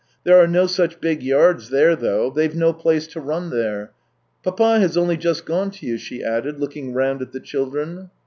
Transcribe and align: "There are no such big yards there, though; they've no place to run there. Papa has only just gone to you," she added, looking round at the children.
"There 0.23 0.35
are 0.41 0.47
no 0.47 0.65
such 0.65 0.99
big 0.99 1.21
yards 1.21 1.69
there, 1.69 1.95
though; 1.95 2.31
they've 2.31 2.55
no 2.55 2.73
place 2.73 3.05
to 3.09 3.19
run 3.19 3.51
there. 3.51 3.91
Papa 4.41 4.79
has 4.79 4.97
only 4.97 5.15
just 5.15 5.45
gone 5.45 5.69
to 5.69 5.85
you," 5.85 5.99
she 5.99 6.23
added, 6.23 6.59
looking 6.59 6.95
round 6.95 7.21
at 7.21 7.33
the 7.33 7.39
children. 7.39 8.09